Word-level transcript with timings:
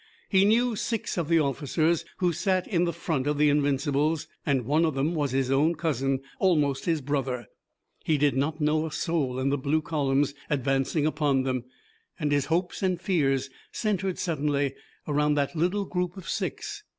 He 0.29 0.45
knew 0.45 0.75
six 0.75 1.15
of 1.15 1.27
the 1.29 1.37
officers 1.39 2.05
who 2.17 2.33
sat 2.33 2.65
in 2.67 2.85
the 2.85 2.91
front 2.91 3.27
of 3.27 3.37
the 3.37 3.49
Invincibles, 3.51 4.25
and 4.47 4.65
one 4.65 4.83
of 4.83 4.95
them 4.95 5.13
was 5.13 5.29
his 5.29 5.51
own 5.51 5.75
cousin, 5.75 6.21
almost 6.39 6.85
his 6.85 7.01
brother. 7.01 7.45
He 8.03 8.17
did 8.17 8.35
not 8.35 8.59
know 8.59 8.87
a 8.87 8.91
soul 8.91 9.37
in 9.37 9.49
the 9.49 9.59
blue 9.59 9.83
columns 9.83 10.33
advancing 10.49 11.05
upon 11.05 11.43
them, 11.43 11.65
and 12.19 12.31
his 12.31 12.45
hopes 12.45 12.81
and 12.81 12.99
fears 12.99 13.51
centered 13.71 14.17
suddenly 14.17 14.73
around 15.07 15.35
that 15.35 15.55
little 15.55 15.85
group 15.85 16.17
of 16.17 16.27
six. 16.27 16.81